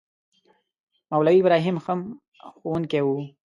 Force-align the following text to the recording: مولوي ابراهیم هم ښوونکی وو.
مولوي 1.11 1.37
ابراهیم 1.41 1.77
هم 1.85 1.99
ښوونکی 2.59 3.01
وو. 3.03 3.17